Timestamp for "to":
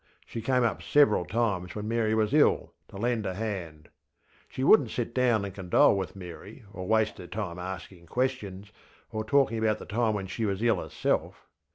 2.87-2.97